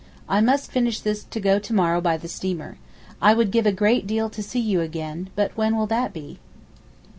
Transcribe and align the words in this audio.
I 0.27 0.41
must 0.41 0.71
finish 0.71 0.99
this 0.99 1.25
to 1.25 1.39
go 1.39 1.59
to 1.59 1.73
morrow 1.75 2.01
by 2.01 2.17
the 2.17 2.27
steamer. 2.27 2.79
I 3.21 3.35
would 3.35 3.51
give 3.51 3.67
a 3.67 3.71
great 3.71 4.07
deal 4.07 4.31
to 4.31 4.41
see 4.41 4.59
you 4.59 4.81
again, 4.81 5.29
but 5.35 5.55
when 5.55 5.77
will 5.77 5.85
that 5.85 6.11
be? 6.11 6.39